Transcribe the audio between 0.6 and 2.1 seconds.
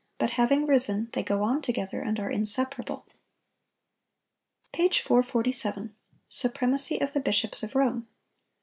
risen, they go on together,